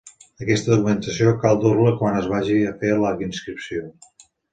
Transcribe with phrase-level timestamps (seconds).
[0.43, 3.85] Aquesta documentació cal dur-la quan es vagi a fer la inscripció.